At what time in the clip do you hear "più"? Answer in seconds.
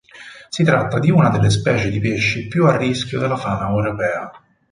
2.47-2.65